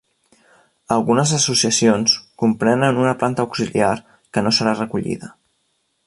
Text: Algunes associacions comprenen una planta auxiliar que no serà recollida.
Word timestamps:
Algunes 0.93 1.33
associacions 1.39 2.15
comprenen 2.43 3.01
una 3.03 3.13
planta 3.19 3.45
auxiliar 3.47 3.93
que 4.37 4.47
no 4.47 4.55
serà 4.61 4.75
recollida. 4.81 5.31